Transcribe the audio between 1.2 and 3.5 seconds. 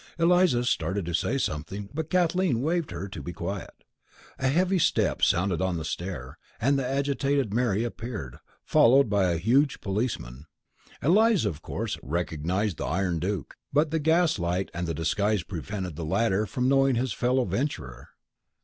something, but Kathleen waved her to be